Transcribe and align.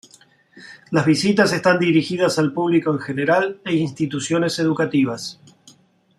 Las 0.89 1.05
visitas 1.05 1.53
están 1.53 1.77
dirigidas 1.77 2.39
al 2.39 2.53
público 2.53 2.89
en 2.89 2.97
general 2.97 3.61
e 3.63 3.75
instituciones 3.75 4.57
educativas. 4.57 5.39